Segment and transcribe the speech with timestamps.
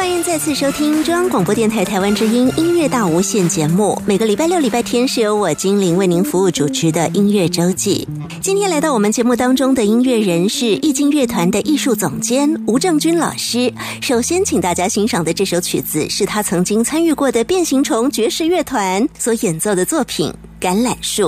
[0.00, 4.00] 欢迎再次收听中央广播电台台湾之音音乐大无限节目。
[4.06, 8.08] 每个礼拜六、礼拜天是由我精灵为您服务主持的音乐周记。
[8.40, 13.70] 今天来到我们节目当中的音乐人是易经乐团的艺术总监吴正军老师。
[14.00, 20.32] 首先，请大家欣赏的这首曲子是他曾经参与过的变形虫爵士乐团所演奏的作品
[20.66, 21.24] 《橄榄树》。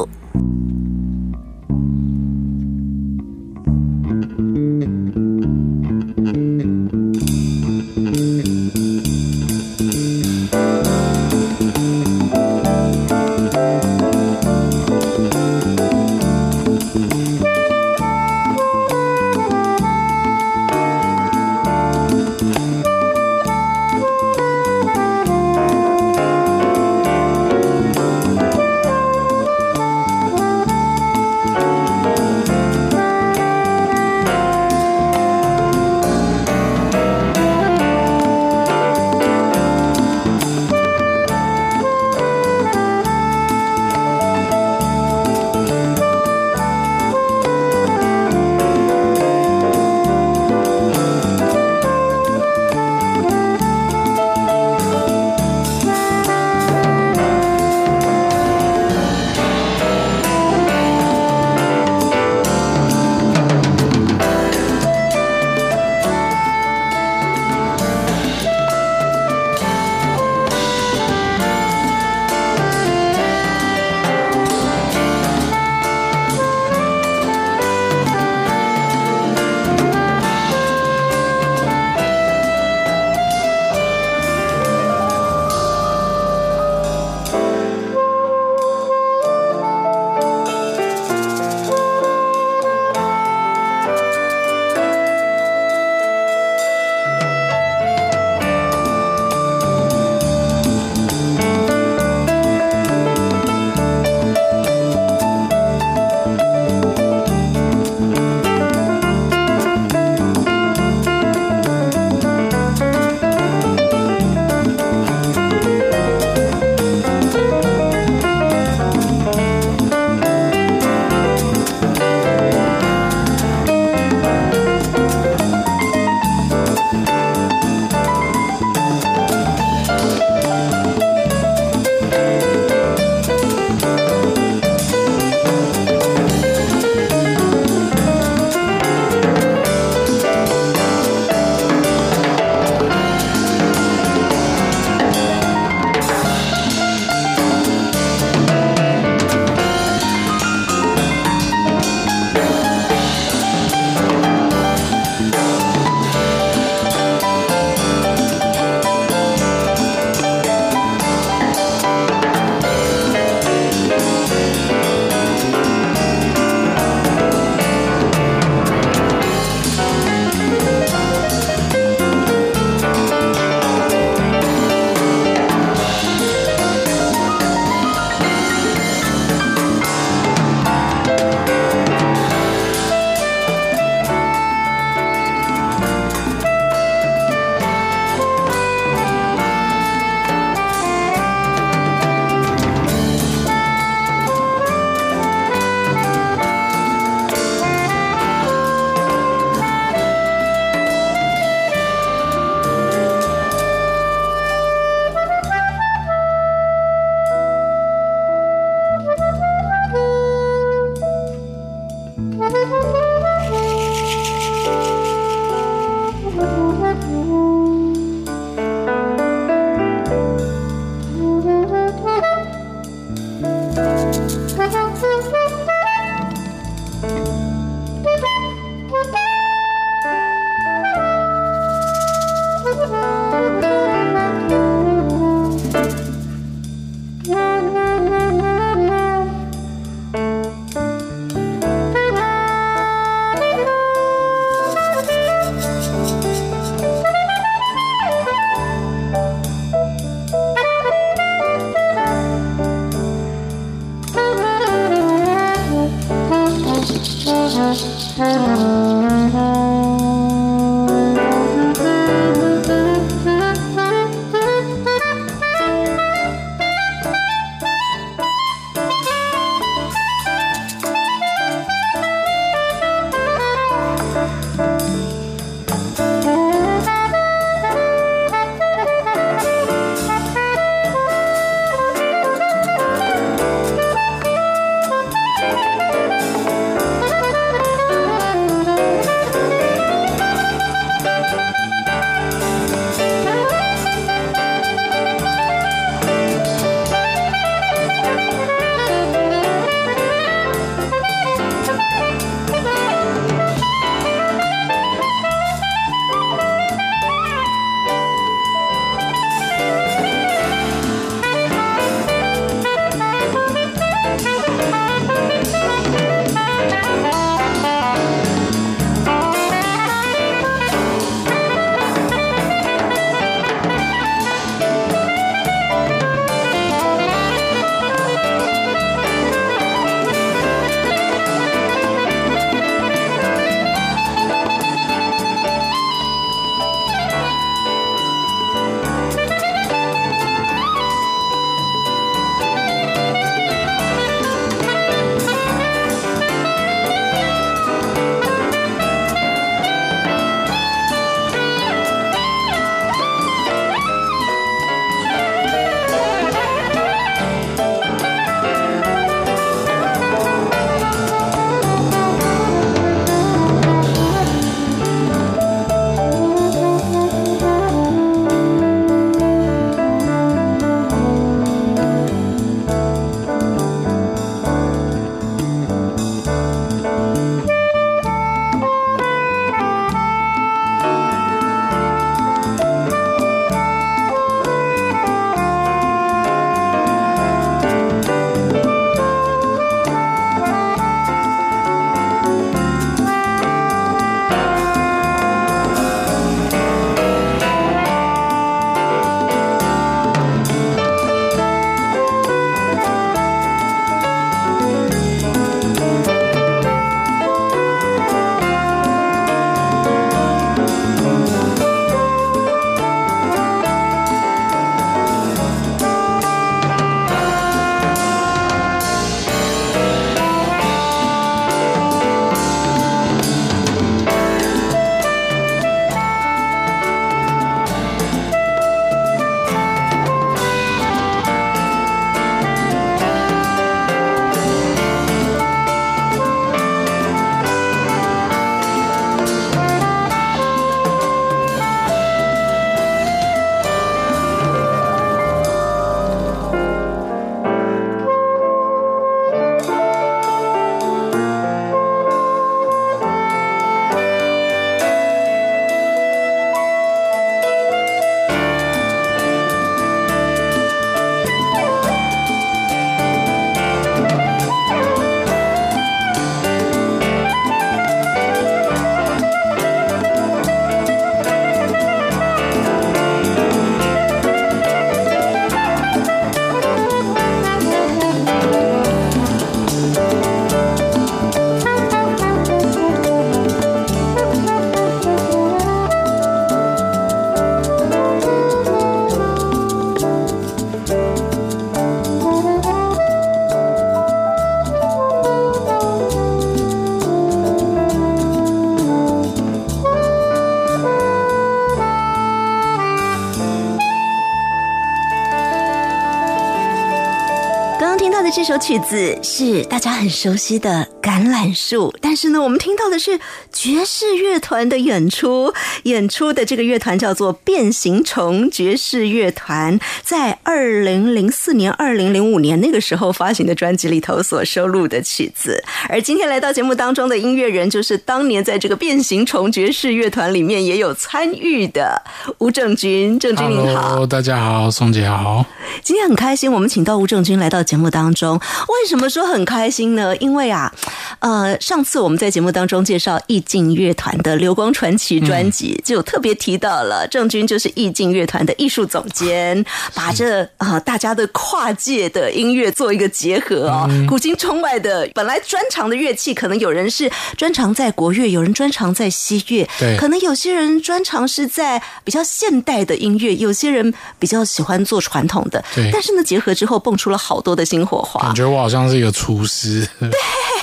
[508.53, 513.19] 首曲子是大家很熟悉的《橄榄树》，但是呢，我们听到的是
[513.51, 515.55] 爵士乐团的演出。
[515.85, 525.63] 演出的这个乐团叫做变形虫爵士乐团，在二零零四年、二零零五年那个时候发行的专辑里头所收录的曲子。
[525.87, 532.03] 而今天来到节目当中的音乐人，就是当年在这个变形虫爵士乐团里面也有参与的
[532.39, 533.19] 吴正军。
[533.19, 535.45] 正军您好，大家好，宋姐好。
[535.83, 538.39] 今天很开心，我们请到吴正军来到节目当中。
[538.39, 540.17] 为什么说很开心呢？
[540.17, 540.73] 因为啊，
[541.19, 565.91] 呃，上次我们在节目当中介绍意境乐团的《流光传奇》专辑，就特别提到了郑钧就是意境乐团的艺术总监，把这啊大家的跨界的音乐做一个结合哦，古今中外的本来专长的乐器，可能有人是专长在国乐，有人专长在西乐，对，可能有些人专长是在比较现代的音乐，有些人比较喜欢做传统的，对。
[565.93, 569.87] 但是呢，结合之后蹦出了好多的新火花，感觉我好像是一个厨师，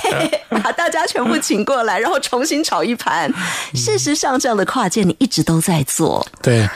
[0.02, 3.32] 对， 把大家全部请过来，然后重新炒一盘。
[3.74, 6.26] 事实上，这样的跨界你一直都在做。
[6.42, 6.68] 对，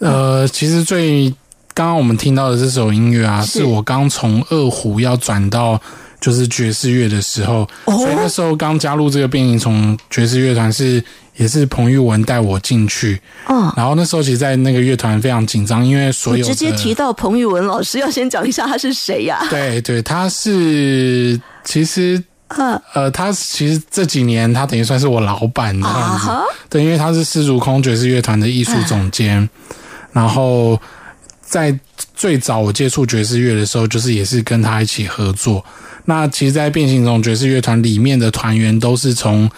[0.00, 1.30] 呃，其实最
[1.72, 5.80] 刚刚我们听到的这首音乐啊，是我刚从二胡要转到
[6.20, 11.02] 就是爵士乐的时候，所以那时候刚加入这个变形虫爵士乐团是。
[11.36, 19.40] 也是彭玉文带我进去，哦，然后那时候其实，在那个乐团非常紧张，因为所有直接提到彭玉文老师，要先讲一下他是谁呀？
[19.48, 22.22] 对对，他是其实，
[22.92, 26.26] 呃，他其实这几年他等于算是我老板这样子，
[26.68, 29.48] 对，因为他是丝竹空爵士乐团的艺术总监，
[30.12, 30.80] 然后
[31.40, 31.78] 在
[32.14, 35.64] 最早我接触爵士乐的时候，就是也是跟他一起合作。
[36.04, 39.50] 那其实，在变形中爵士乐团里面的团员都是从。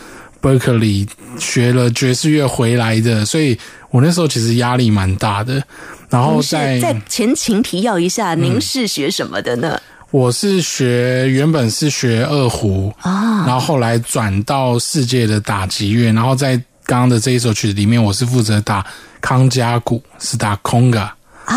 [0.43, 1.07] Berkeley
[1.39, 3.57] 学了爵士乐回来的，所以
[3.93, 5.63] 我那时候其实压力蛮大的。
[6.11, 9.81] 然后在在前情提要一下，您是学什么的呢？
[10.11, 18.87] 我是学原本是学二胡啊，然后后来转到世界的打击乐，然后在刚刚的这一首曲子里面，我是负责打
[19.21, 21.11] 康加鼓，是打 conga
[21.45, 21.57] 啊。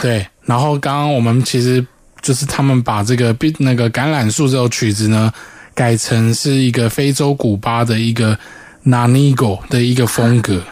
[0.00, 1.84] 对，然后刚刚我们其实
[2.20, 5.32] 就是他们把这个那个橄榄树这首曲子呢。
[5.74, 8.38] 改成是一个非洲古巴的一个
[8.84, 10.62] Nanigo 的一个风格，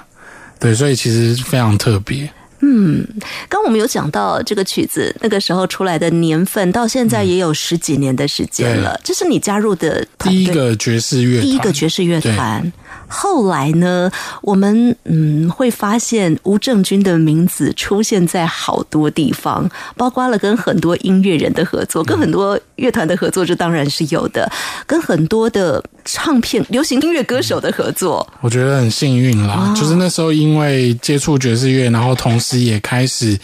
[0.58, 2.30] 对，所以其实非常特别。
[2.60, 3.02] 嗯，
[3.48, 9.00] 刚我们有讲到这个曲子那个时候出来的年份，到现在也有十几年的时间了。
[9.02, 12.70] 这是你加入的第一个爵士乐，第一个爵士乐团。
[13.10, 24.50] 后来呢，我们嗯会发现吴正军的名字出现在好多地方，包括了跟很多音乐人的合作，跟很多乐团的合作，这当然是有的，
[24.86, 28.26] 跟很多的唱片、流行音乐歌手的合作。
[28.40, 33.36] 我觉得很幸运啦，就是那时候因为接触爵士乐，然后同时也开始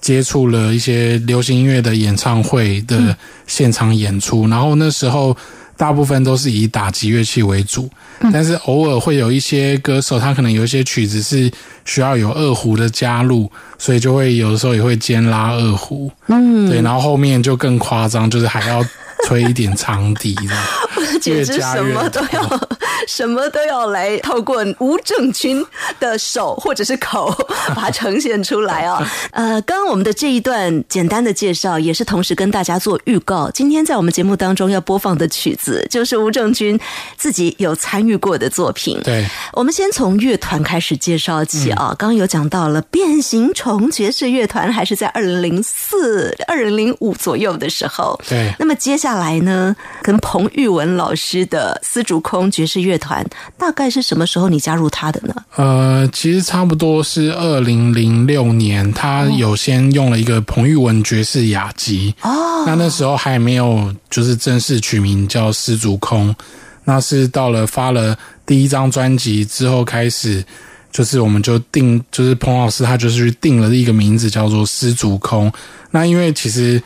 [0.00, 3.16] 接触了一些流行音乐的演唱会的
[3.48, 5.36] 现场演出，然后那时候。
[5.78, 7.88] 大部分都是以打击乐器为主，
[8.32, 11.48] 但是偶尔会有一些歌手，他可能有一些曲子是
[11.84, 16.10] 需要有二胡的加入，所以就会有的时候也会兼拉二胡。
[16.26, 18.84] 嗯，对，然后后面就更夸张，就是还要
[19.26, 22.60] 吹一点长笛 的，简直什么都要。
[23.06, 25.64] 什么都要来透过吴正军
[25.98, 27.32] 的手或者是口
[27.68, 29.10] 把它呈现出来啊！
[29.32, 33.50] 呃，刚刚我们的这一段简单的介绍，也是同时跟大家做预告。
[33.50, 36.78] 今天在我们节目当中要播放的曲子，就是吴正军
[37.16, 39.00] 自己有参与过的作品。
[39.02, 41.94] 对，我们先从乐团开始介绍起啊。
[41.98, 48.20] 刚刚有讲到了变形虫爵士乐团，还是在二零零四、二零零五左右的时候。
[48.28, 52.98] 对，那么接下来呢，跟彭玉文老师的丝竹空爵士乐。
[52.98, 53.24] 团
[53.56, 55.32] 大概是什么时候你加入他的呢？
[55.54, 66.34] 呃，其实差不多是二零零六年，他有先用了一个彭玉文爵士雅集哦，那那时候还没有就是正式取名叫丝竹空，
[66.82, 70.44] 那是到了发了第一张专辑之后开始，
[70.90, 75.52] 就是我们就定就是彭老师他就是定了一个名字叫做失足空，
[75.92, 76.82] 那因为其实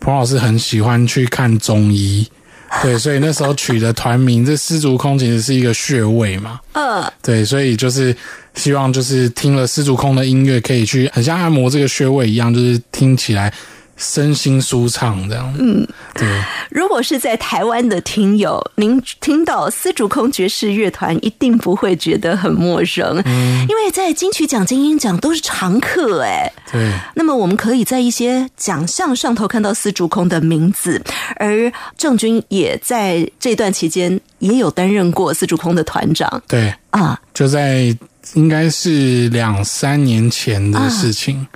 [0.00, 2.26] 彭老师很喜欢去看中医。
[2.82, 6.60] 对，所以那时候取的团名，这丝竹空其实是一个穴位嘛。
[6.72, 8.14] 嗯，对，所以就是
[8.54, 13.52] 希望就是听了丝竹空的音乐，可以去很像按摩这个穴位一样，就是听起来。
[13.98, 15.54] 身心舒畅，这样。
[15.58, 16.26] 嗯，对。
[16.70, 26.50] 如果是在台湾的听友，您听到丝竹空爵士乐团，一定不会觉得很陌生，嗯，因为在金曲奖、金音奖都是常客，哎。
[26.72, 26.92] 对。
[27.16, 31.02] 那么我们可以在一些奖项上头看到丝竹空的名字，
[31.36, 36.40] 而郑钧也在这段期间也有担任过丝竹空的团长。
[36.46, 36.72] 对。
[36.90, 37.94] 啊，就在
[38.34, 41.46] 应该是两三年前的事情。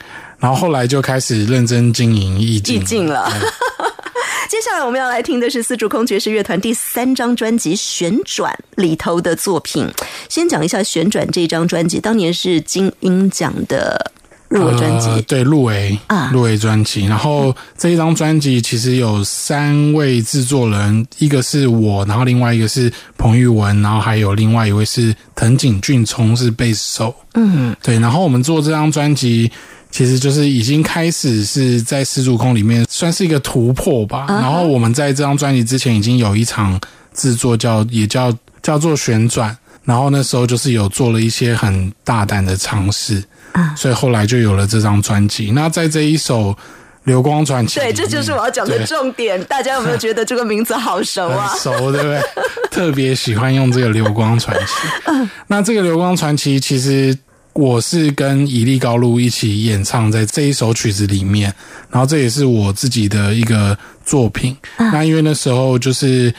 [0.43, 3.31] 然后后来就开始认真经营意境了。
[4.51, 9.89] 接下来我们要来听的是四柱空爵士乐团第三张专辑《旋转》里头的作品。
[10.29, 14.11] 先讲一下《旋转》这张专辑，当年是金鹰奖的。
[14.49, 17.07] 入围专辑，对入围啊，入围专辑。
[17.07, 27.15] 然后这一张专辑其实有三位制作人，一个是我，然后另外一个是彭玉文，然后还有另外一位是藤井俊聪是贝斯手。
[27.33, 27.99] 嗯，对。
[27.99, 29.51] 然后我们做这张专辑，
[29.93, 34.27] 其实就是已经开始是在四主空里面算是一个突破吧。
[34.29, 36.81] 然后我们在这张专辑之前已经有一场
[37.15, 43.23] 制作叫也叫叫做旋转，然后那时候就是有做了一些很大胆的尝试。
[43.53, 45.51] 啊，所以后来就有了这张专辑。
[45.51, 46.51] 那在这一首
[47.05, 49.45] 《流光传奇》，对，这就是我要讲的重点。
[49.45, 51.53] 大家有没有觉得这个名字好熟啊？
[51.61, 52.23] 熟，对不对？
[52.73, 55.11] 特别喜欢用这个《流光传奇》。
[55.49, 57.15] 那这个《流光传奇》其实
[57.53, 61.55] 我是跟以利高露一起演唱在这一首曲子里面，
[61.91, 64.57] 然后这也是我自己的一个作品。
[64.77, 66.35] 那因为那时候就是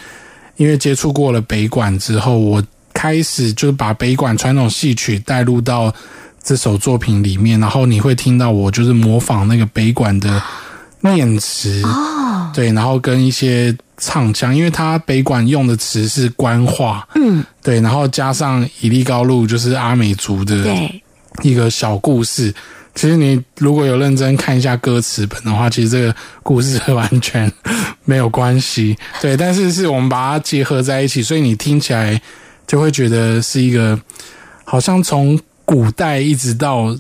[0.58, 5.94] 因为接触过了北管之后，我开始就是把北管传统戏曲带入到。
[6.46, 10.44] 这首作品里面，然后你会听到我就是模仿那个北管的
[11.00, 20.56] 念词哦，对，然后跟一些唱腔，因为它北管用的词是官话，嗯，对，然后加上以利高路就是阿美族的
[21.42, 22.54] 一个小故事。
[22.94, 27.52] 其实你如果有认真看一下歌词本的话，其实这个故事完全
[28.06, 32.22] 没有关系，对，但是是我们把它结合在一起，所以你听起来
[32.68, 34.00] 就会觉得是一个
[34.66, 35.40] 好像从。
[35.66, 36.94] 古代一直到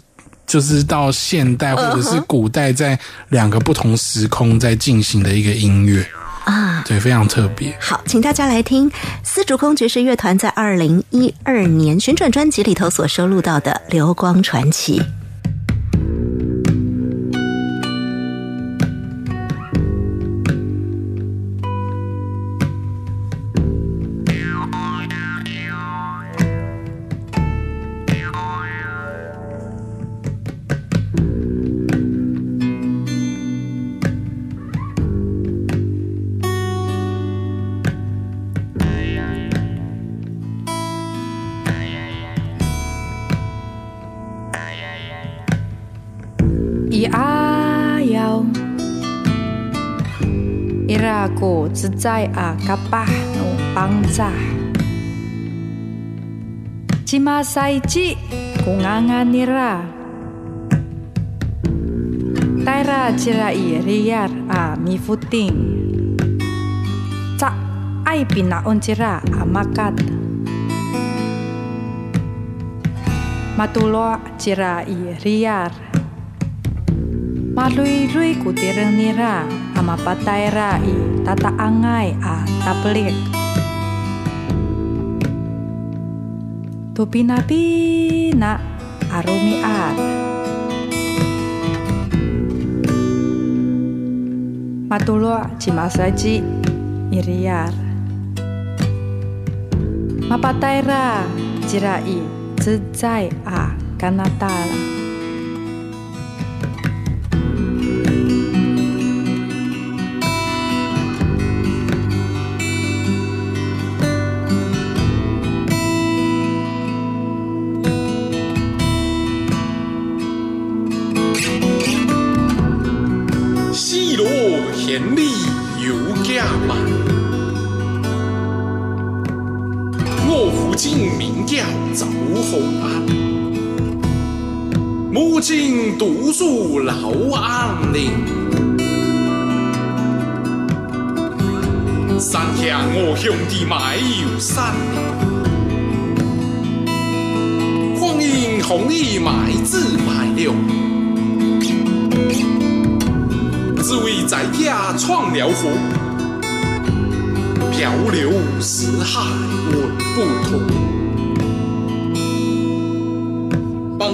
[0.47, 6.03] 就是到现代，或者是古代，在两个不同时空在进行的一个音乐
[6.45, 7.75] 啊，对，非常特别。
[7.79, 8.91] 好，请大家来听
[9.23, 14.99] 丝竹空爵士乐团在二零一二年旋转专辑里头所收录到的《流光传奇》。
[51.31, 54.31] ko cecai a kapah no pangca.
[57.07, 58.17] Cima saici
[58.63, 58.75] ku
[59.31, 59.85] nira.
[62.65, 65.55] Taira cira i riar a mi futing.
[67.39, 67.55] Cak
[68.07, 69.95] ai pina oncira a makat.
[73.57, 75.71] Matulo cira i riar.
[77.55, 79.62] Malui-lui ku nira.
[79.73, 80.93] Amapatay rai
[81.25, 83.15] tata angai a taplik.
[86.93, 88.53] Tupina-pina
[89.09, 89.19] a
[94.93, 96.35] matulo cimasaji
[97.09, 97.73] iriar.
[100.29, 101.25] Mapataira
[101.65, 102.21] jirai
[102.61, 104.92] zizai a kanatala.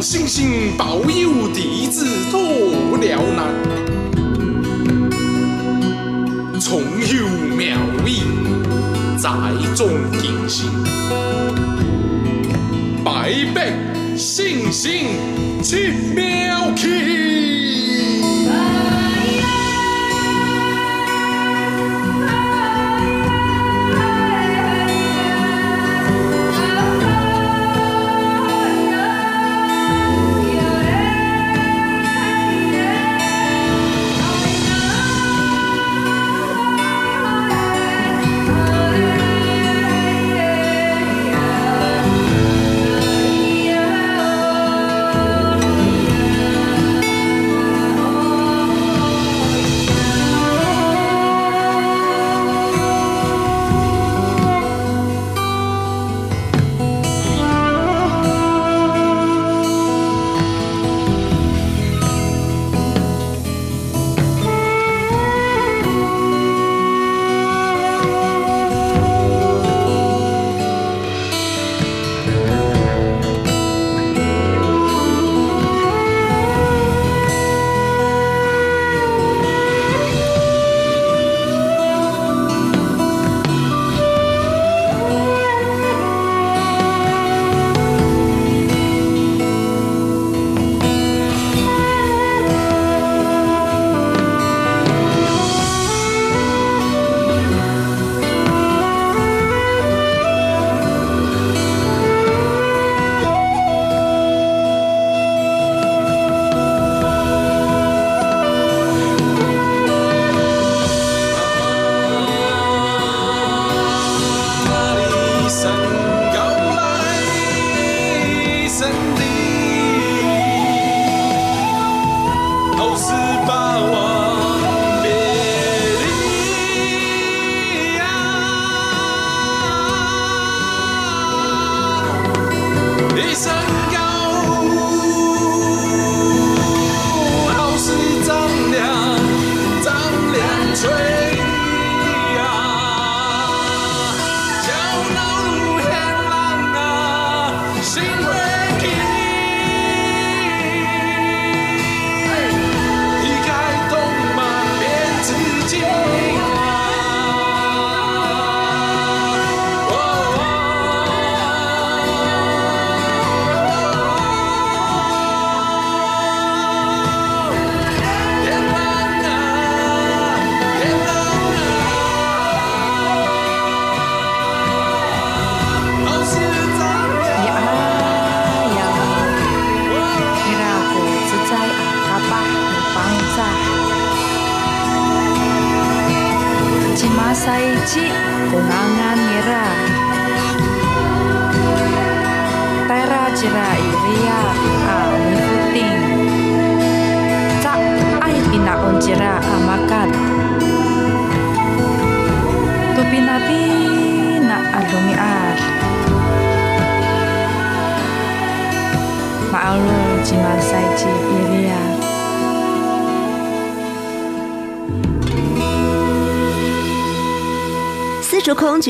[0.02, 2.40] 星星保佑弟子脱
[2.98, 3.54] 了难，
[6.60, 8.22] 重修妙意
[9.18, 9.30] 在
[9.76, 9.90] 中
[10.22, 10.70] 进行，
[13.04, 13.74] 百倍
[14.16, 15.08] 信心
[15.62, 16.74] 去妙。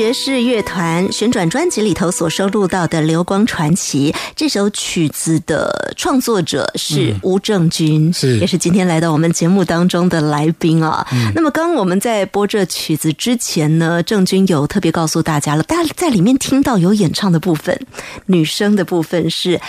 [0.00, 8.38] 爵士乐团旋转专辑里头所收录到的《流光传奇》这首曲子的创作者是吴正军，是。
[8.38, 11.06] 也是今天来到我们节目当中的来宾啊。
[11.34, 17.78] 那么，刚刚我们在播这曲子之前呢，郑钧有特别告诉大家了，大家在里面听到有演唱的部分，
[18.24, 19.60] 女生的部分是。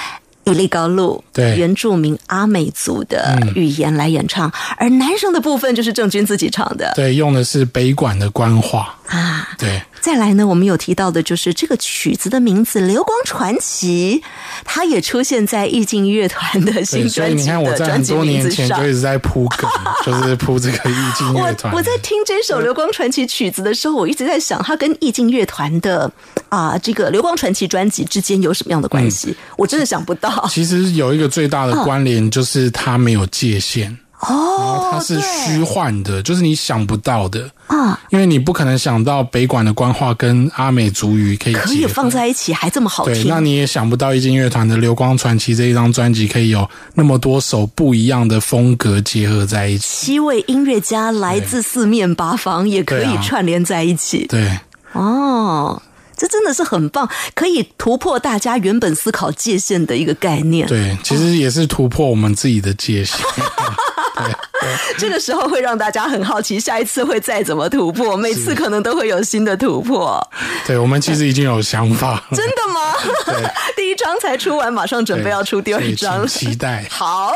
[0.44, 1.56] 伊利高路对。
[1.56, 6.92] 原住民阿美族的语言来演唱，而男生的部分就是郑钧自己唱的。
[6.96, 9.50] 对，用的是北管的官话，啊。
[9.58, 14.22] 对，再来呢，我们有提到的就是这个曲子的名字《流光传奇》，
[14.66, 18.76] 它也出现在意境乐团的对，新专辑所以你看我在很多年前 就。
[18.76, 19.70] 一直在铺梗，
[20.06, 21.74] 就是铺这个意境乐我团。
[21.74, 26.12] 我在听这首《流光传奇》曲子的时候，我一直在想，它跟意境乐团的
[26.50, 29.30] 啊这个《流光传奇》专辑之间有什么样的关系？
[29.30, 30.48] 嗯我真的想不到。
[30.50, 43.28] 其实有一个最大的关联，就是它没有界限，然后哦，它是虚幻的，就是你想不到的，啊，因为你不可能想到北管的官话跟阿美族语可以可以放在一起，还这么好对，听。
[43.28, 50.06] 那你也想不到，意境乐团的《流光传奇》这一张专辑可以有那么多首不一样的风格结合在一起。
[50.06, 54.28] 七位音乐家来自四面八方，也可以串联在一起。
[54.28, 54.60] 对，
[54.92, 55.82] 哦，
[56.16, 60.68] 这真的是很棒，可以突破大家原本思考界限的一个概念。
[60.68, 63.18] 对，其实也是突破我们自己的界限。
[64.98, 68.16] 这个时候会让大家很好奇，下一次会再怎么突破？
[68.16, 70.26] 每次可能都会有新的突破。
[70.68, 73.42] 对，我们其实已经有想法， 真的吗？
[73.76, 76.28] 第一章才出完，马上准备要出第二章了。
[76.28, 76.86] 所以请期待。
[76.90, 77.34] 好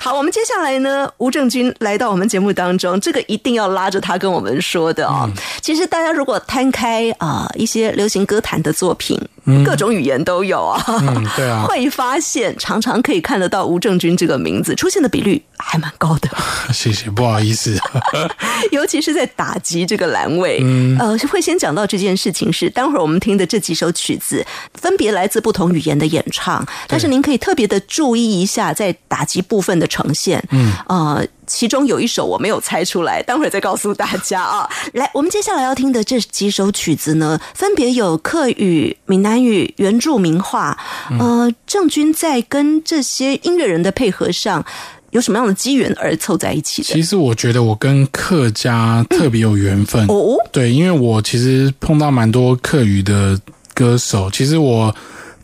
[0.00, 5.30] 好，我们接下来呢，吴正军来到我们节目当中，这个一定要拉着他跟我们说的哦。
[5.60, 9.20] 其实大家如果摊开啊、一些流行歌坛的作品，
[9.64, 16.28] 各种语言都有啊，嗯，对啊， 会发现常常可以看得到吴正军这个名字出现的比率还蛮高的。
[16.72, 17.78] 谢谢，不好意思。
[18.72, 20.96] 尤其是在打击这个栏位，嗯。
[20.98, 31.26] 呃，会先讲到这件事情是，待会儿我们听的这几首曲子分别来自不同语言的演唱，但是您可以特别的注意一下在打击部分的呈现，嗯，呃。
[31.46, 34.68] 其中有一首我没有猜出来，待会儿再告诉大家啊。
[34.94, 40.78] 来，我们接下来要听的这几首曲子呢，分别有客语、闽南语、原住民话。
[41.18, 44.64] 呃，郑钧在跟这些音乐人的配合上，
[45.10, 46.88] 有什么样的机缘而凑在一起的？
[46.94, 50.06] 其实我觉得我跟客家特别有缘分。
[50.06, 53.40] 哦，对，因为我其实碰到蛮多客语的
[53.74, 54.94] 歌手，其实我。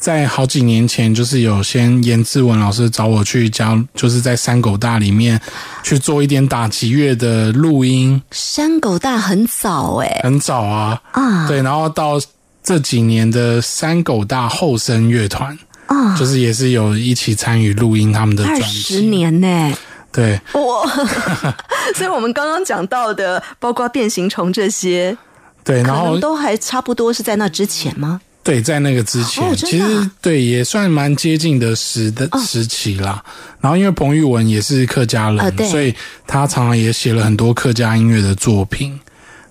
[0.01, 5.39] 在好几年前，就是有先严志文老师找我去教，就是在山狗大里面
[5.83, 11.47] 去做一点打击乐的录音，山狗大很早哎、很早啊，啊。
[11.47, 12.19] 对，然后到
[12.63, 19.77] 这几年的山狗大后生乐团，啊，就是也是有一起参与录音他们的专二辑，十年呢、
[20.11, 20.91] 对，哇！
[21.95, 25.15] 所以我们刚刚讲到的，包括变形虫这些，
[25.63, 28.21] 对，然后都还差不多是在那之前吗？
[28.43, 33.23] 对，在那个之前，哦啊其实对也算蛮接近的时的、时期啦。
[33.61, 35.95] 然后因为彭玉文也是客家人，呃所以
[36.27, 38.99] 他常常也写了很多客家音乐的作品。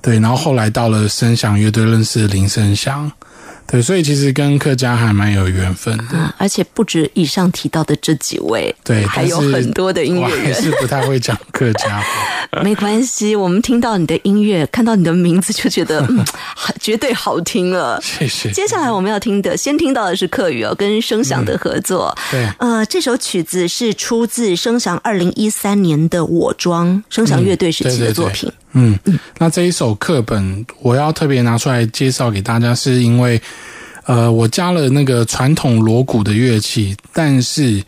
[0.02, 3.12] 对，然后后来到了声响乐队认识林声祥，
[3.72, 6.18] 对，所以其实跟客家还蛮有缘分的。
[6.18, 10.62] 啊，而且不止以上提到的这几位，对，还有很多的音乐我还人。
[10.62, 12.62] 是不太会讲客家话。
[12.64, 16.26] 没关系，我们听到你的音乐，看到你的名字，就觉得 嗯，
[16.80, 18.02] 绝对好听了。
[18.02, 18.52] 谢谢。
[18.52, 22.18] 接下来我们要听的，先听到的是客语哦，跟声响的合作。
[22.32, 28.52] 对呃，这首曲子是出自声响二零一三年的《我庄》声响乐队时期的对对对作品。
[28.74, 28.98] 嗯，
[29.38, 33.42] 那这一首课本我要特别拿出来介绍给大家，是因为
[34.06, 37.84] 呃，我加了那个传统锣鼓的乐器，但是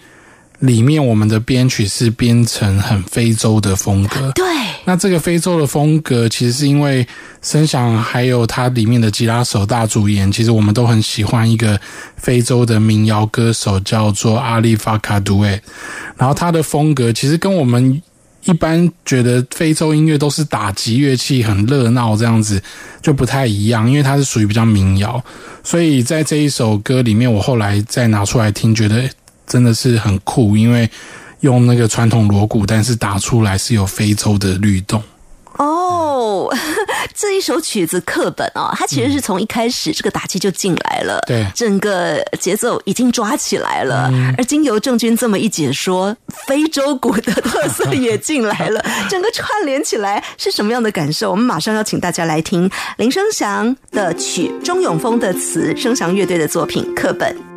[0.59, 4.31] 里面我们的编曲是编成很非洲的风格。
[4.33, 4.45] 对，
[4.85, 7.05] 那这个非洲的风格，其实是因为
[7.41, 11.79] 声响还有它里面的吉拉手大主演，其实我们都很喜欢一个
[12.15, 15.59] 非洲的民谣歌手，叫做阿利法卡杜埃。
[16.15, 17.99] 然后他的风格其实跟我们
[18.45, 22.61] 一般觉得非洲音乐都是打击乐器很热闹这样子，
[23.01, 25.23] 就不太一样，因为它是属于比较民谣。
[25.63, 29.07] 所以在这一首歌里面，我后来再拿出来听，觉得
[29.45, 30.89] 真的是很酷，因为
[31.41, 35.01] 用那个传统锣鼓，但是打出来是有非洲的律动。
[36.21, 36.55] 哦，
[37.15, 44.11] 这一首曲子课本哦，它其实是从一开始这个打击就进来了，对整个节奏已经抓起来了。
[44.37, 46.15] 而经由郑钧这么一解说，
[46.47, 51.31] 非洲鼓的特色也进来了， 整个串联起来是什么样的感受？
[51.31, 57.50] 我们马上要请大家来听林声祥的曲，钟永峰的词，声祥乐队的作品课本。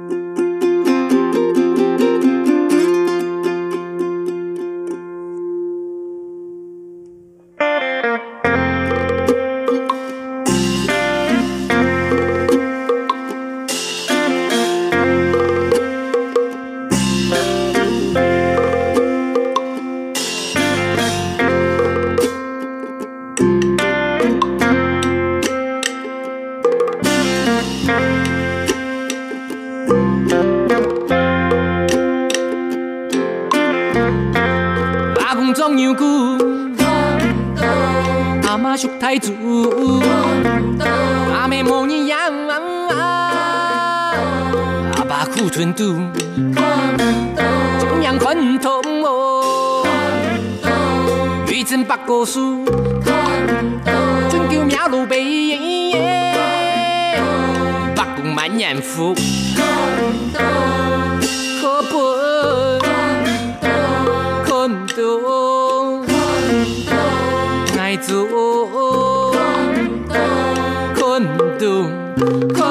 [71.64, 72.62] 看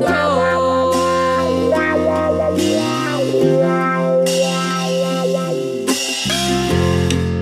[0.00, 0.06] 到。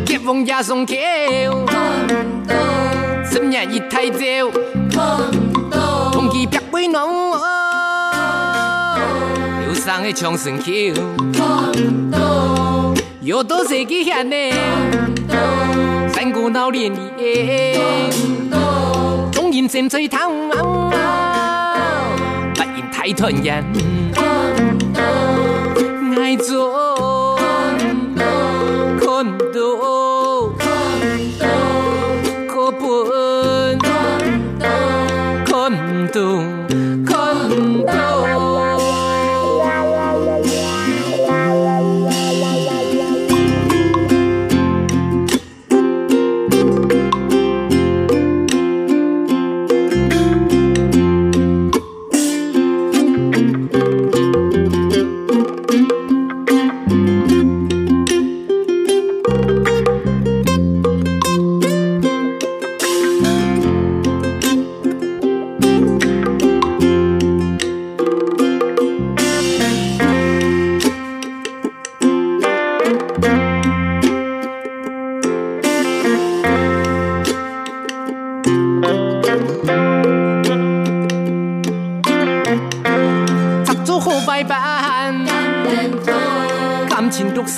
[0.06, 0.96] 结婚也送桥，
[3.30, 4.18] 新人一太照，
[6.12, 7.32] 同期别归侬，
[9.66, 10.70] 忧伤的长城桥。
[13.22, 14.34] 有多少个遐呢？
[16.12, 18.10] 三姑闹连连，
[19.50, 20.30] 中音正吹堂，
[22.54, 23.64] 不言太团圆。
[26.16, 26.89] 爱做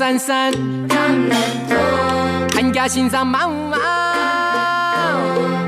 [0.03, 0.53] 感情獨珊珊，
[2.53, 3.79] 恨家先生忙忙，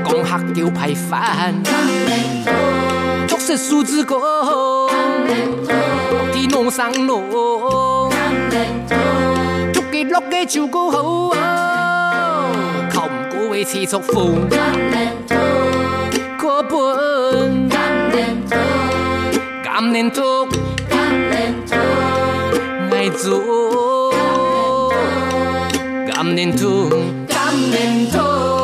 [0.03, 1.63] 講客叫排飯，
[3.29, 4.89] 作實數字歌，
[6.33, 7.23] 啲弄上路，
[9.71, 11.29] 捉嘅落嘅照顧好，
[12.91, 14.49] 靠唔過嘅次速風，
[16.37, 17.69] 可本。
[19.63, 20.49] cảm nên thuốc.
[22.89, 23.84] Ngày dù
[26.15, 26.93] cảm nên thuốc
[27.29, 28.54] cảm nên thuốc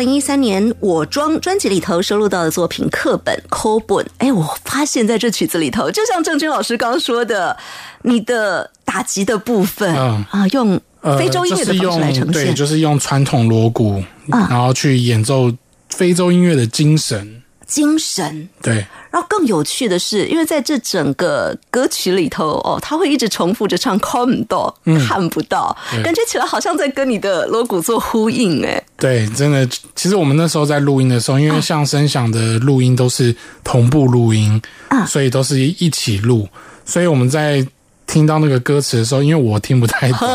[0.00, 7.54] 零一三年《我装》专辑里头收录到的作品《课本》课本，哎，我发现在这曲子里头，就像郑钧老师刚说的，
[8.02, 15.52] 你的打击的部分、嗯啊，用呃非洲音乐的方式来呈就是对，现，就是用传统锣鼓，啊然后去演奏
[15.90, 17.42] 非洲音乐的精神。
[17.66, 18.48] 精神。
[18.62, 24.74] 对，然后更有趣的是，因为在这整个歌曲里头哦，他会一直重复着唱 “come 到”，
[25.06, 35.04] 看不到，感觉起来好像在跟你的锣鼓做呼应，哎，对，真的，其实我们那时候在录音的时候，因为像声响的录音都是同步录音，啊。
[35.06, 36.48] 所以都是一起录，
[36.84, 37.66] 所以我们在
[38.06, 40.28] 听到那个歌词的时候，因为我听不太懂，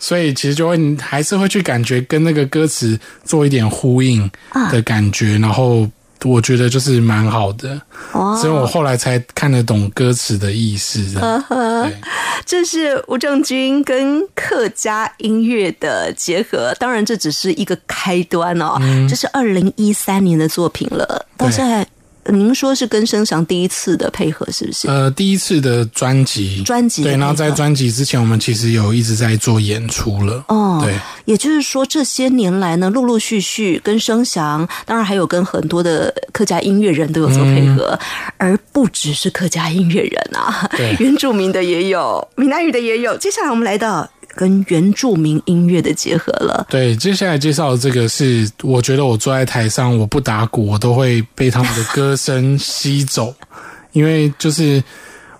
[0.00, 4.28] 所以其实就会还是会去感觉跟那个歌词做一点呼应
[4.72, 5.86] 的感觉，然后
[6.24, 7.80] 我觉得就是蛮好的，
[8.12, 11.02] 所以我后来才看得懂歌词的意思。
[11.12, 11.96] 这样对。
[12.44, 18.76] 这是吴正军跟客家音乐的结合，当然这只是一个开端哦。
[19.08, 21.86] 这是二零一三年的作品了，到对现在呃
[22.26, 24.88] 您说是跟声响第一次的配合，是不是？
[24.88, 30.44] 呃，第一次的专辑，对，专辑的配合然后在专辑之前，我们其实有一直在做演出了。
[30.48, 37.98] 哦，对，也就是说，这些年来呢，陆陆续续跟声响，当然还有跟很多的客家音乐人都有做配合，
[38.36, 43.16] 而不只是客家音乐人啊， 原住民的也有，闽南语的也有。
[43.16, 46.66] 接下来我们来到跟原住民音乐的结合了。
[46.68, 53.34] 对，接下来介绍的这个是，我觉得我坐在台上，我不打鼓，我都会被他们的歌声吸走，
[53.92, 54.82] 因为就是。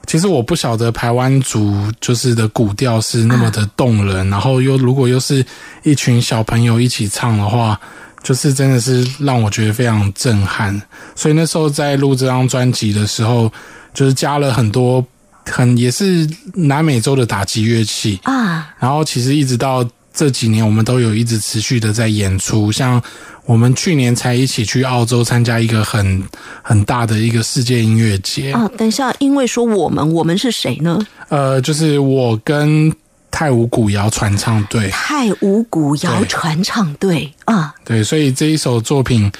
[0.06, 5.44] 其实我不晓得台湾族就是的古调是那么的动人，然后又如果又是
[5.84, 7.78] 一群小朋友一起唱的话，
[8.20, 10.80] 就是真的是让我觉得非常震撼。
[11.14, 13.52] 所以那时候在录这张专辑的时候，
[13.94, 15.04] 就是加了很多
[15.44, 22.70] 很也是南美洲的打击乐器，啊，然后其实一直到这几年，我们都有一直持续的在演出。
[22.72, 23.00] 像
[23.46, 26.22] 我们去年才一起去澳洲参加一个很
[26.62, 30.98] 很大的一个世界音乐节，啊，等一下，因为说我们，我们是谁呢？
[31.28, 32.92] 呃，就是我跟
[33.30, 39.30] 泰舞古谣传唱队，泰舞古谣传唱队啊，对，所以这一首作品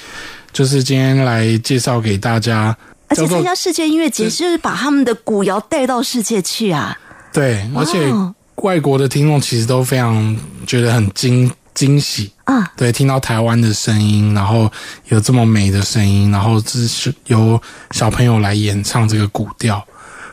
[0.52, 2.76] 就是今天来介绍给大家，
[3.10, 6.98] 而且参加世界音乐节就是把他们的古谣带到世界去啊。
[7.32, 12.32] 对，而且哦外国的听众其实都非常觉得很惊惊喜。
[12.44, 14.70] 啊，对，听到台湾的声音，然后
[15.08, 17.60] 有这么美的声音，然后这是由
[17.92, 19.82] 小朋友来演唱这个古调，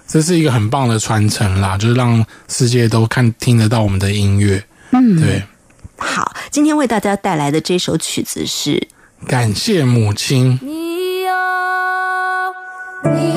[0.08, 4.64] 这是一个很棒的传承啦，就是让世界都看听得到我们的音乐。
[4.92, 5.44] 嗯，对，
[5.98, 8.88] 好，今天为大家带来的这首曲子是
[9.28, 10.60] 感谢母亲。
[13.16, 13.37] 你哟，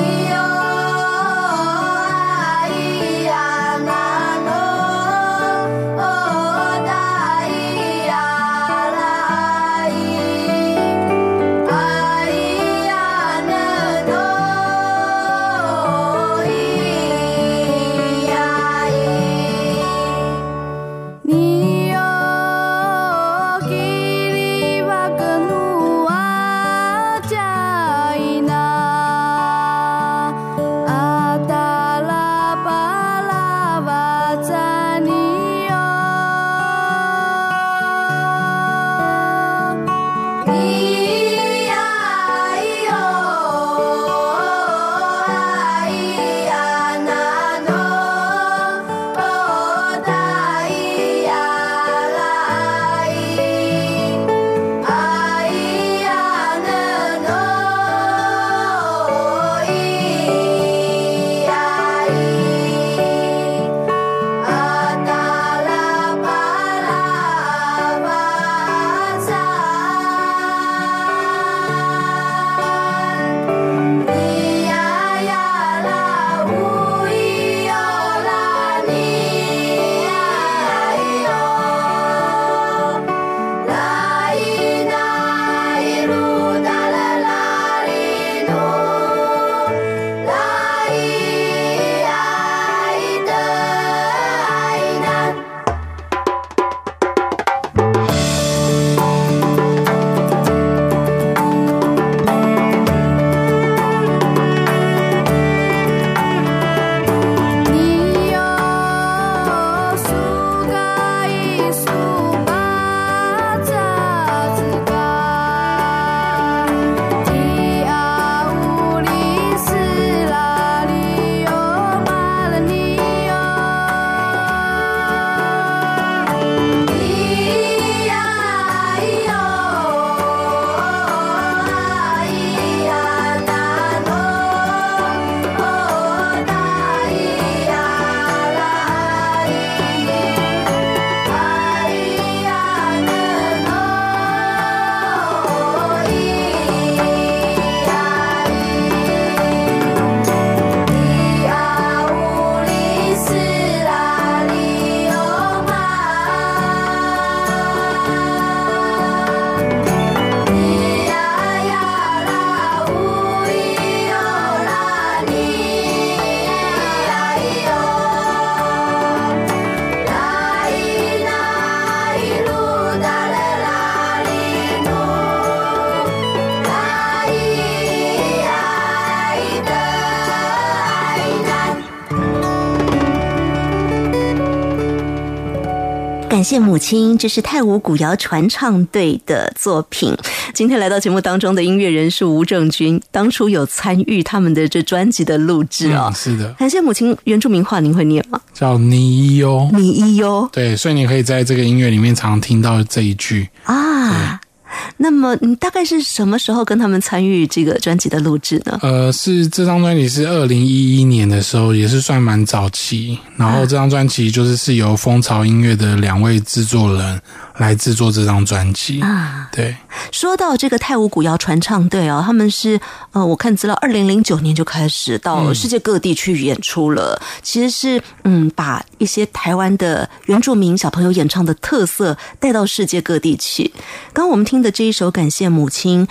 [186.51, 190.13] 感谢母亲，这是太舞古谣传唱队的作品。
[190.53, 196.13] 今天来到节目当中的音乐人是吴正军，当初有参与他们的这专辑的录制哦嗯。
[196.13, 198.37] 是的，感谢母亲，原住民话您会念吗？
[198.53, 199.69] 叫尼哟。
[199.71, 203.47] 尼伊哟对，所以你可以在这个音乐里面常听到这一句。
[203.63, 204.41] 啊。
[204.97, 208.79] 那么你大概是什么时候跟他们参与这个专辑的录制呢？
[208.81, 213.17] 呃，是这张专辑是二零一一年的时候，也是算蛮早期。
[213.37, 217.21] 然后这张专辑就是是由蜂巢音乐的两位制作人
[217.57, 219.01] 来制作这张专辑。
[219.01, 219.75] 啊，对，
[220.11, 222.79] 说到这个泰舞古谣传唱队哦，他们是
[223.11, 227.21] 呃，我看资料，二零零九年就开始到世界各地去演出了。
[227.41, 233.71] 其实是嗯，把一些台湾的原住民小朋友演唱的特色带到世界各地去。
[234.13, 236.07] 刚刚我们听的这一首《感谢母亲》。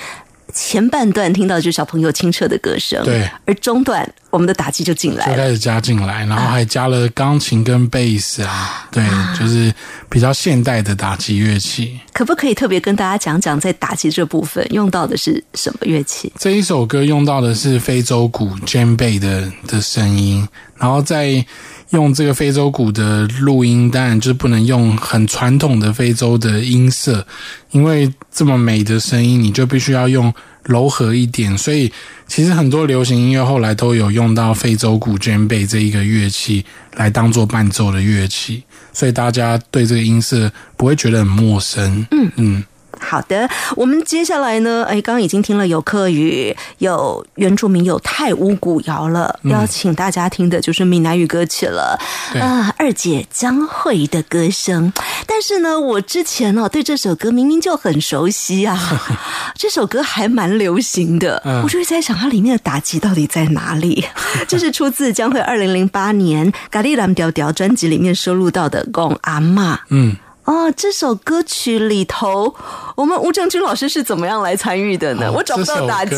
[0.54, 9.04] 前半段听到就是小朋友清澈的歌声，对，而中段我们的打击就进来了，就开始加进来，然后还加了钢琴跟贝斯啊，对，
[9.38, 9.72] 就是
[10.08, 11.98] 比较现代的打击乐器。
[12.12, 16.32] 可不可以特别跟大家讲讲，在打击这部分用到的是什么乐器？
[16.38, 20.46] 这一首歌用到的是非洲鼓尖贝的的声音，
[20.76, 21.44] 然后再
[21.90, 27.26] 用这个非洲鼓的录音，当然就不能用很传统的非洲的音色，
[27.72, 30.32] 因为这么美的声音，你就必须要用
[30.64, 31.56] 柔和一点。
[31.58, 31.92] 所以
[32.28, 36.64] 其实很多流行音乐后来都有用到非洲鼓尖贝这一个乐器
[36.94, 38.62] 来当做伴奏的乐器，
[38.92, 42.06] 所以大家对这个音色不会觉得很陌生。
[42.12, 42.64] 嗯嗯。
[43.00, 44.84] 好的，我们接下来呢？
[44.88, 51.98] 哎，刚刚已经听了有客语、有原住民、有泰乌古谣了，邀请大家听的就是闽南语歌曲了。
[52.32, 54.92] 对啊，二姐江蕙的歌声。
[55.26, 58.78] 但是呢，我之前哦对这首歌明明就很熟悉啊，
[59.56, 64.04] 这首歌还蛮流行的，嗯我就一直在想它里面的打击到底在哪里。
[64.46, 69.74] 这是出自江蕙二零零八年《咖喱蓝调调》专辑里面收录到的《公阿嬷》。
[69.88, 70.16] 嗯，
[70.50, 72.52] 哦，这首歌曲里头，
[72.96, 75.28] 我们吴正军老师是怎么样来参与的呢？
[75.28, 76.16] 哦我找不到打击。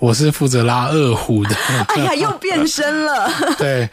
[0.00, 1.54] 我是负责拉二胡的。
[1.86, 3.30] 哎呀，又变身了。
[3.56, 3.88] 对，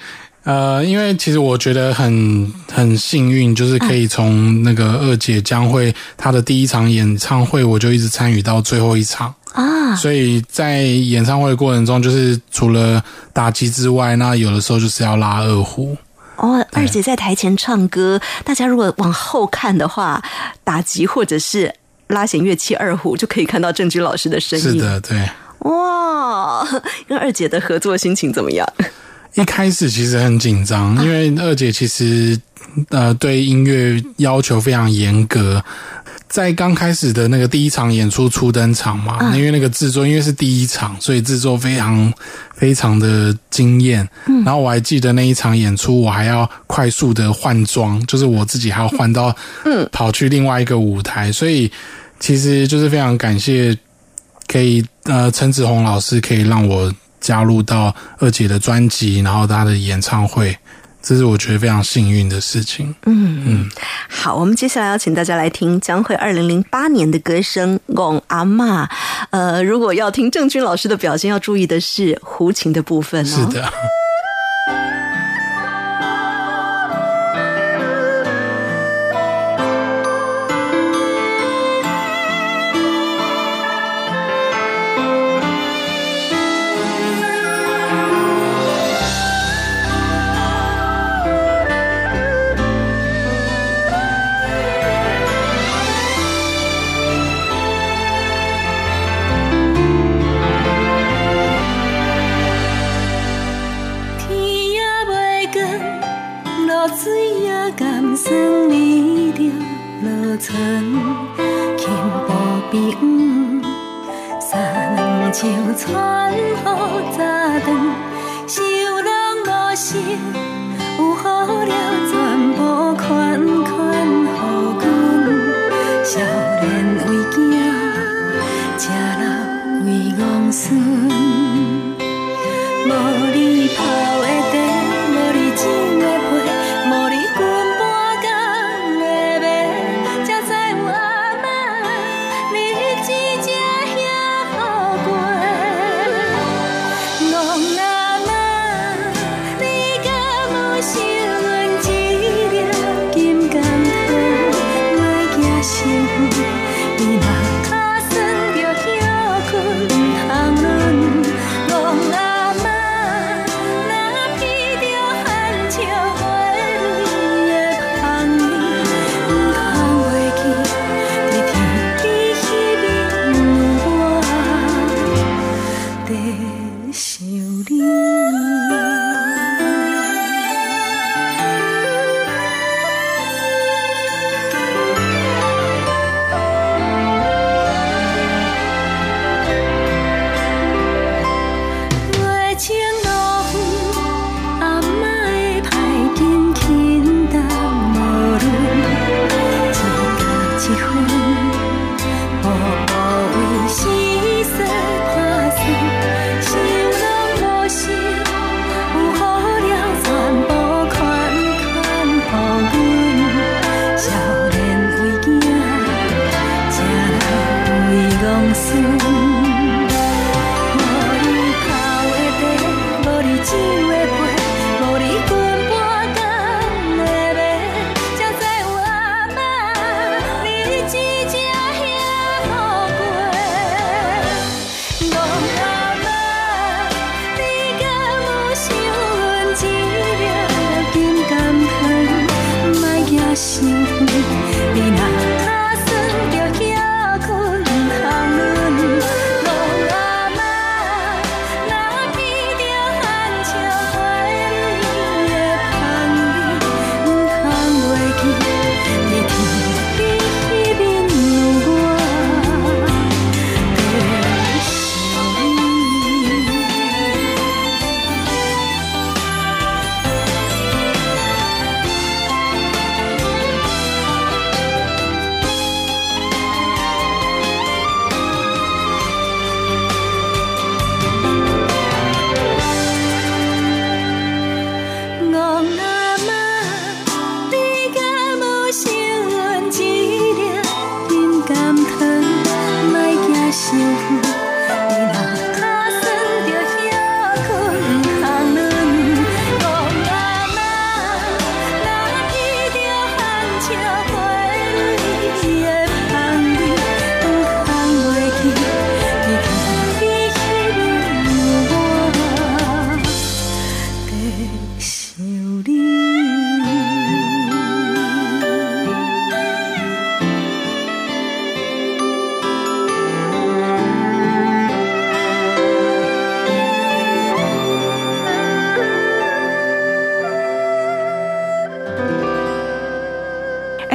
[0.46, 9.32] 呃，因为其实我觉得很很幸运，就是可以从那个二姐将会她的第一场演唱会，我就一直参与到最后一场。
[9.54, 15.96] 啊，所以在演唱会的过程中，就是除了打击之外，那有的时候就是要拉二胡。
[16.38, 20.22] 哦，二姐在台前唱歌，大家如果往后看的话，
[20.64, 21.74] 打击或者是
[22.08, 24.72] 拉弦乐器二胡，就可以看到郑钧老师的身影。
[24.72, 25.30] 是，的，对。
[25.60, 26.68] 哇，
[27.08, 28.68] 跟二姐的合作心情怎么样？
[29.36, 32.40] 一开始其实很紧张，因为二姐其实
[32.90, 35.64] 呃对音乐要求非常严格。
[36.28, 42.14] 在刚开始的那个第一场演出初登场嘛，因为那个制作因为是第一场，所以制作非常
[42.56, 44.08] 非常的惊艳。
[44.44, 49.88] 然后我还记得那一场演出，我还要快速的换装，就是我自己还要换到嗯。
[49.92, 51.72] 跑去另外一个舞台，所以
[52.20, 53.78] 其实就是非常感谢
[54.48, 60.58] 可以呃陈子红老师可以让我加入到二姐的专辑，然后她的演唱会，
[61.06, 62.94] 这是我觉得非常幸运的事情。
[63.06, 63.70] 嗯嗯
[64.10, 68.86] 好，我们接下来要请大家来听将会二零零八年的歌声《拱阿妈》。
[69.30, 73.30] 呃，如果要听郑钧老师的表现，要注意的是胡琴的部分哦。
[73.30, 73.72] 是的。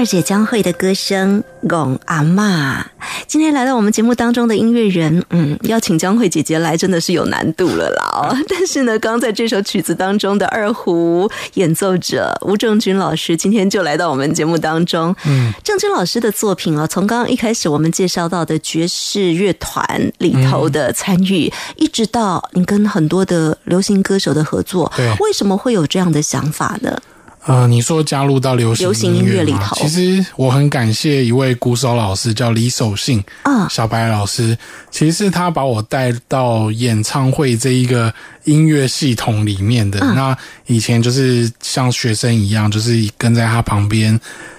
[0.00, 2.80] 二姐江蕙的歌声《拱阿妈》，
[3.26, 8.36] 今天来到我们节目当中的音乐人，嗯，邀请江蕙姐姐来真的是有难度了啦哦。
[8.48, 15.14] 但是呢，刚在这首曲子当中的二胡演奏者吴正军老师，今天就来到我们节目当中。
[15.26, 26.98] 嗯，正军老师的作品啊，从刚刚一开始我们介绍到的爵士乐团里头的参与，一直到你跟很多的流行歌手的合作，对为什么会有这样的想法呢？
[27.46, 34.56] 呃，你说加入到流行音乐里吗头其实我很感谢一位鼓手老师，叫李守信啊小白老师。
[34.90, 38.12] 其实是他把我带到演唱会这一个
[38.44, 40.00] 音乐系统里面的。
[40.00, 40.36] 嗯那
[40.66, 44.18] 以前就是像学生一样，就是跟在他旁边。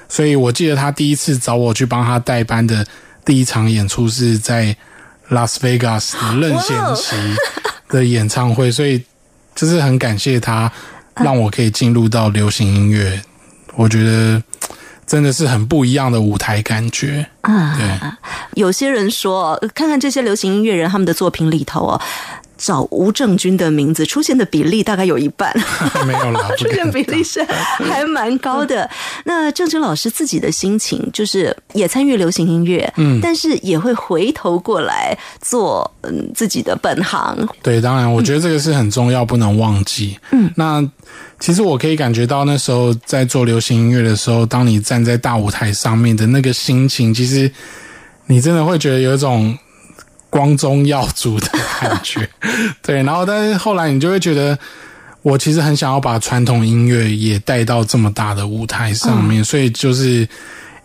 [0.09, 2.85] 所以我记得他第一次找我去帮他代班的
[3.23, 4.75] 第一场演出是在
[5.29, 7.15] 拉斯维加斯的任贤齐
[7.87, 9.01] 的演唱会，所以
[9.55, 10.69] 就是很感谢他，
[11.25, 13.21] 让我可以进入到流行音乐。
[13.75, 14.41] 我觉得
[15.05, 17.25] 真的是很不一样的舞台感觉。
[17.41, 17.99] 啊，对，
[18.55, 22.01] 有些人说，呃看看这些流行音乐人他们的作品里头哦，
[22.63, 25.51] 找吴正军的名字出现的比例大概有一半，
[26.05, 28.87] 没有啦，不 出现比例是还蛮高的。
[29.25, 40.17] 那郑钧老师自己的心情就是也参与流行音乐，嗯，但是也会回头过来做嗯自己的本行，对，当然，我觉得这个是很重要，不能忘记。
[40.31, 40.87] 嗯，那
[41.39, 47.51] 其实我可以感觉到那时候在做流行音乐的时候，当你站在大舞台上面的那个心情，其实
[48.27, 49.57] 你真的会觉得有一种
[50.31, 51.47] 光宗耀祖的
[51.79, 52.27] 感觉。
[52.81, 54.57] 对，然后但是后来你就会觉得。
[55.23, 60.27] 我其实很想要把传统音乐也带到这么大的舞台上面，所以就是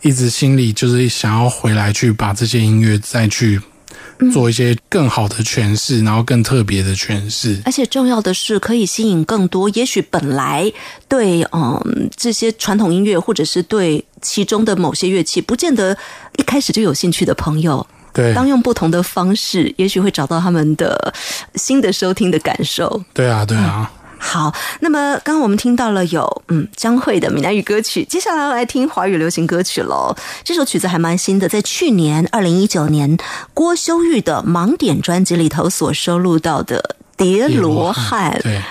[0.02, 3.58] 一直心里就是想要回来去把这些音乐再去
[4.34, 7.62] 做一些更好的诠释，然后更特别的诠释。
[7.64, 10.70] 而且重要的是可以吸引更多，也许本来
[11.08, 15.96] 对嗯这些传统音乐或者是对其中的某些乐器不见得
[16.36, 17.86] 一开始就有兴趣的朋友。
[18.16, 21.12] 对，当用不同的方式，也许会找到他们的
[21.56, 23.04] 新的收听的感受。
[23.12, 23.92] 对啊，对啊。
[24.18, 24.50] 好，
[24.80, 30.16] 那么刚刚我们听到了有嗯张惠的闽南语歌曲，接下来要来听华语流行歌曲喽。
[30.42, 33.18] 这首曲子还蛮新的，在去年二零一九年
[33.52, 38.32] 郭修玉的盲点专辑里头所收录到的《叠罗汉》。
[38.42, 38.62] 对，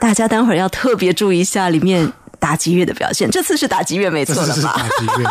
[0.00, 4.54] 大家待会儿要特别注意一下里面打击乐的表现，这次是打击乐没错了吧？
[4.54, 5.30] 是打击乐，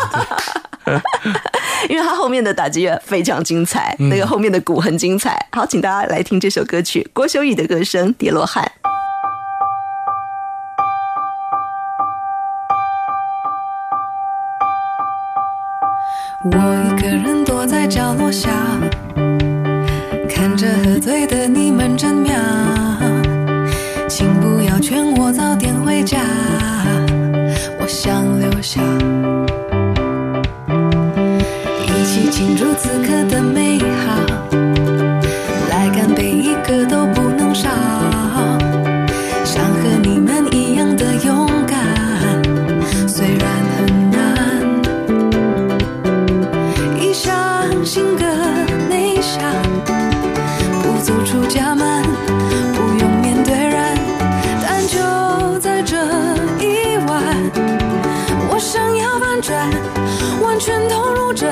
[0.86, 1.00] 对。
[1.88, 5.46] 因为它后面的打击乐非常精彩，那个后面的鼓很精彩。
[5.52, 8.64] 好，请大家来听这首歌曲，郭修宇的歌声《叠罗汉》。
[16.42, 18.48] 我一个人躲在角落下，
[20.28, 22.32] 看着喝醉的你们争妙。
[24.08, 26.69] 请不要劝我早点回家，我
[27.92, 28.80] 想留下，
[31.82, 33.78] 一起庆祝此刻的美
[60.90, 61.46] 投入这。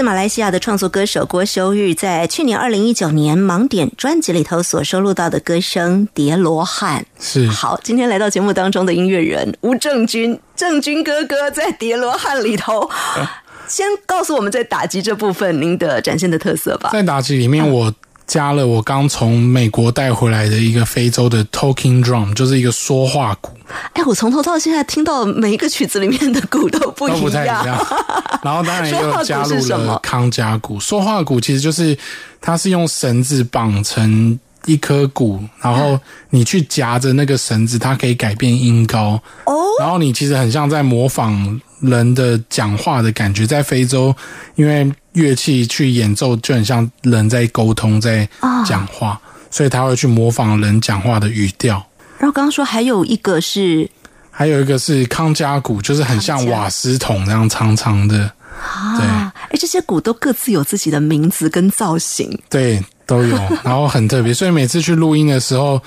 [0.00, 7.02] 自马来西亚的创作歌手郭修玉，在去年二零一九年盲点专辑里头所收录到的歌声《叠罗汉》。
[7.22, 12.88] 是好，今天来到节目当中的音乐人吴正军，正军哥哥在《叠罗汉》里头，
[13.68, 16.88] 先告诉我们在打击这部分您的展现的特色吧。
[16.90, 17.94] 在打击里面，我
[18.30, 23.50] 加了我刚从美国带回来的一个非洲的 talking drum，就是一个说话鼓，
[23.94, 27.32] 哎，我从头到现在听到每一个曲子里面的鼓都不都不一样。
[27.32, 27.86] 太一样。
[28.44, 30.78] 然后当然又 加入了康佳鼓。
[30.78, 31.98] 说话鼓其实就是
[32.40, 39.20] 它是用绳子绑成一颗鼓，然后你去夹着那个绳子，它可以改变音高。
[39.46, 44.14] 哦，然后你其实很像在模仿人的讲话的感觉，在非洲，
[44.54, 48.28] 因为乐器去演奏就很像人在沟通，在
[48.66, 51.84] 讲话，所以他会去模仿人讲话的语调。
[52.18, 53.88] 然后刚刚说还有一个是
[54.30, 58.30] 还有一个是康佳鼓，就是很像瓦斯桶那样长长的，
[58.62, 62.38] 啊，哎，这些鼓都各自有自己的名字跟造型。
[62.48, 65.80] 对，都有，然后很特别，所以每次去录音的时候。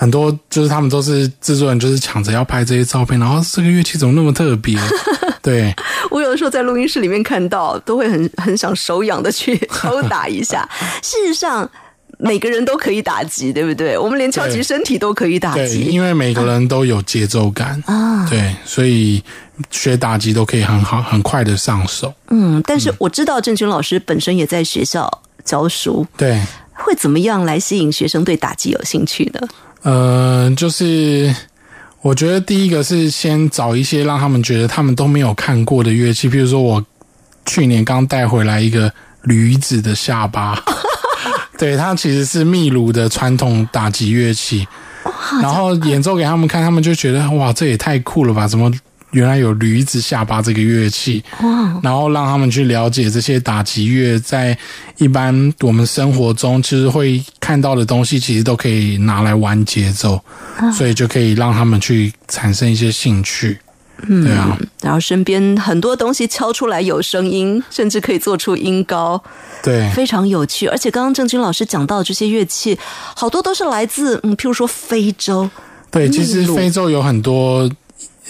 [0.00, 4.78] 很多就是他们都是制作人，就是抢着要拍这些照片，然后这个乐器怎么那么特别？
[5.42, 5.74] 对，
[6.10, 10.68] 我有的时候在录音室里面看到，都会很很想手痒的去敲打一下。
[11.02, 11.68] 事实上，
[12.18, 13.98] 每个人都可以打击，对不对？
[13.98, 18.24] 我们连敲击身体都可以打对，击因为每个人都有节奏感，啊。
[18.30, 19.20] 对，所以
[19.70, 22.14] 学打击都可以很好、很快的上手。
[22.30, 25.10] 嗯，但是我知道郑钧老师本身也在学校
[25.44, 26.40] 教书，对，
[26.74, 29.40] 会怎么样来吸引学生对打击有兴趣呢？
[29.82, 31.34] 呃，就是
[32.02, 36.84] 我觉得第一个是先找一些让他们觉得他们都没有看过的乐器，比如说我
[37.46, 40.60] 去年刚带回来一个驴子的下巴，
[41.58, 44.66] 对，它其实是秘鲁的传统打击乐器，
[45.42, 48.46] 然后演奏给他们看，他们就觉得哇，这也太酷了吧！
[48.46, 48.70] 怎么
[49.12, 51.22] 原来有驴子下巴这个乐器？
[51.82, 54.56] 然后让他们去了解这些打击乐在
[54.98, 60.20] 一般我们生活中其实会看到的东西，其实都可以拿来玩节奏，
[60.76, 63.58] 所以就可以让他们去产生一些兴趣。
[64.06, 69.20] 对啊，然后身边很多东西敲出来有声音，甚至可以做出音高，
[69.60, 70.68] 对非常有趣。
[70.68, 72.78] 而且刚刚郑钧老师讲到这些乐器，
[73.16, 75.50] 好多都是来自嗯，譬如说非洲，
[75.90, 77.68] 对，其实非洲有很多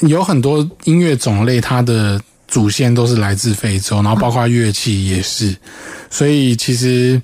[0.02, 5.56] 有很多音乐种类，它的祖先都是来自非洲，然后包括乐器也是，
[6.08, 7.20] 所以其实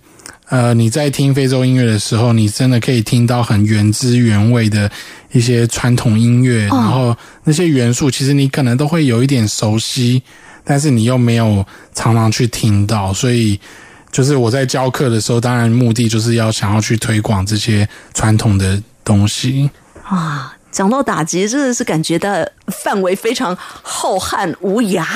[0.49, 4.91] 呃你在听非洲音乐的时候，你真的可以听到很原汁原味的
[5.33, 10.22] 一些传统音乐，然后那些元素其实你可能都会有一点熟悉，
[10.64, 11.64] 但是你又没有
[11.95, 13.59] 常常去听到，所以
[14.11, 19.70] 就是我在教课的时候，当然目的就是要想要去推广这些传统的东西。
[20.11, 22.35] 哇，讲到打击，真的是感觉到
[22.83, 25.07] 范围非常浩瀚无涯。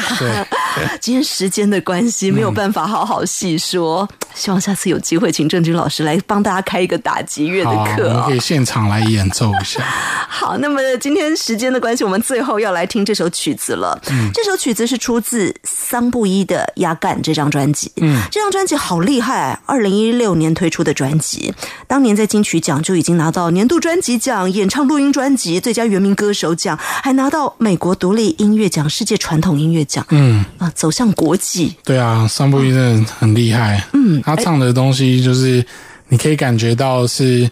[1.01, 4.09] 今天时间的关系，没有办法好好细说。
[4.35, 8.37] 希望下次有机会，请郑钧老师来帮大家开一个打击乐的，课哦我们可。
[8.37, 9.83] 以现场来演奏一下。
[10.31, 14.01] 好，那么今天时间的关系，我们最后要来听这首曲子了。
[14.11, 17.91] 嗯这首曲子是出自桑布伊的《压干》这张专辑。
[17.97, 21.53] 嗯，这张专辑好厉害，二零一六年推出的专辑，
[21.89, 30.05] 当年在金曲奖就已经拿到年度专辑奖、演唱录音专辑最佳原名歌手奖，还拿到美国独立音乐奖、世界传统音乐奖。
[30.11, 31.77] 嗯，啊，走向国际。
[31.85, 33.83] 对啊，桑布伊真的很厉害。
[33.93, 35.65] 嗯，他唱的东西就是
[36.09, 37.49] 你可以感觉到是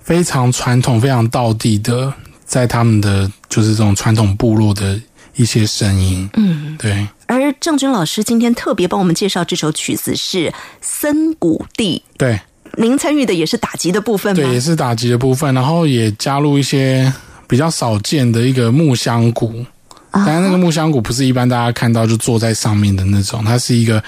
[0.00, 2.12] 非常传统、非常道地的，
[2.46, 4.98] 在他们的就是这种传统部落的
[5.36, 6.28] 一些声音。
[6.34, 7.06] 嗯，对。
[7.26, 12.02] 而郑钧老师今天特别帮我们介绍这首曲子是森谷地。
[12.16, 12.40] 对
[12.78, 14.42] 您参与的也是打击的部分吗？
[14.42, 17.12] 对，也是打击的部分，然后也加入一些
[17.48, 19.64] 比较少见的一个木香鼓，
[20.12, 24.00] 啊但那个木香鼓不是一般大家看到就坐在上面的那种，它是一个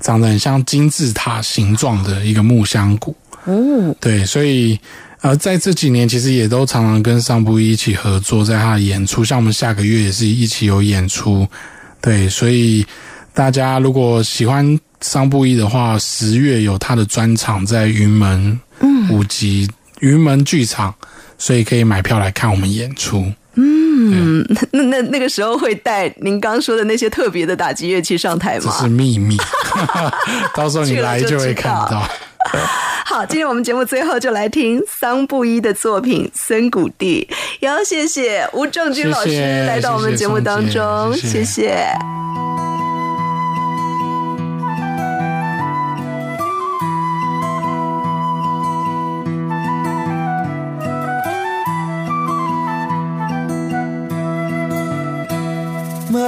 [0.00, 3.16] 长得很像金字塔形状的一个木香鼓。
[3.44, 4.78] 哦，对，所以
[5.20, 11.46] 呃，在这几年其实也都常常跟桑布伊一起合作，在他的演出，像我们下个月也是一起有演出。
[12.00, 12.84] 对，所以
[13.32, 18.60] 大家如果喜欢桑布一的话，十月有他的专场在云门
[19.10, 19.68] 五级
[20.00, 20.94] 云门剧场，
[21.38, 23.32] 所以可以买票来看我们演出。
[23.54, 28.72] 嗯，那那那个时候会带您刚说的那些特别的打击乐器上台吗？
[28.78, 29.36] 这是秘密，
[30.54, 32.08] 到时候你来就会看到。
[33.04, 37.26] 好，今天我们节目最后就来听桑布伊的作品《森谷地》，
[37.60, 41.88] 也要谢谢吴正军老师来到我们节目当中，谢谢。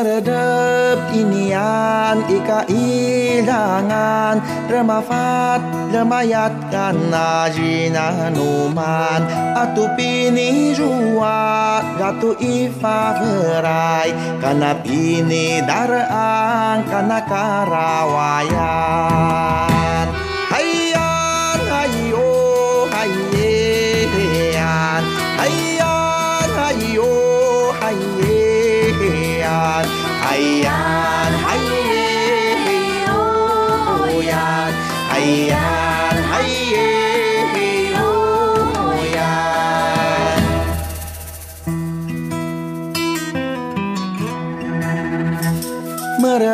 [0.01, 5.61] Meredep inian ika ilangan Remafat
[5.93, 9.21] remayatkan najina numan.
[9.61, 18.51] Atu pini jua ratu ifa berai Kana pini darang kana karawayan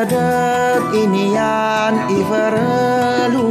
[0.07, 3.43] Redet inian iverluan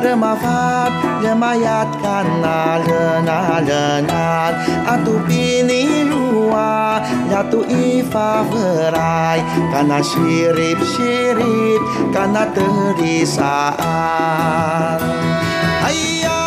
[0.00, 4.52] Remafat lemayat karena lena-lenan
[4.88, 11.84] Atu pini luar yatu ifa verai Karena sirip-sirip
[12.16, 13.76] Karena terisaan.
[15.84, 16.41] Ayah.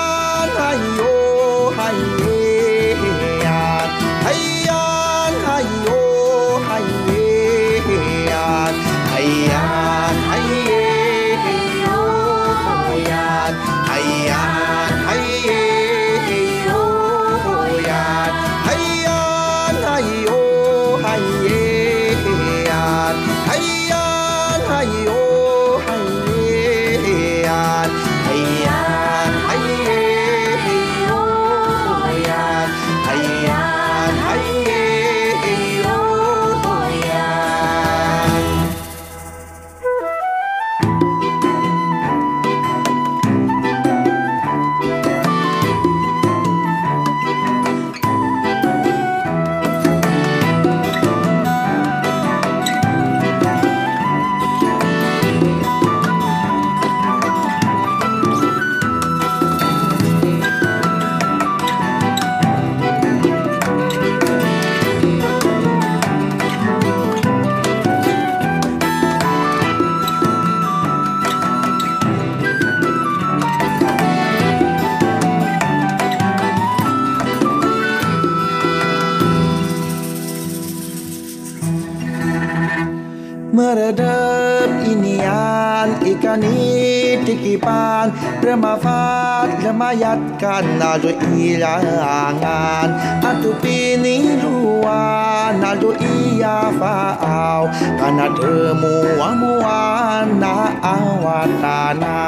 [88.55, 92.87] Ramavad Ramayat Kanado Irangan
[93.19, 97.67] Atu pinilua Nado iya faau
[97.99, 102.23] Kanademu amua na awatana